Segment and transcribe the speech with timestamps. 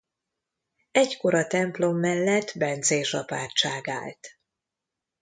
[0.91, 4.39] Egykor a templom mellett bencés apátság állt.